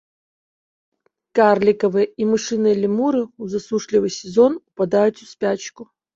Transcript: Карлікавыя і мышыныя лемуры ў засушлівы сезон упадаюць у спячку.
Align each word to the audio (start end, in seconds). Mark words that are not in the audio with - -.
Карлікавыя 1.39 2.07
і 2.25 2.27
мышыныя 2.31 2.75
лемуры 2.83 3.21
ў 3.27 3.43
засушлівы 3.53 4.09
сезон 4.19 4.51
упадаюць 4.67 5.15
у 5.15 5.25
спячку. 5.37 5.81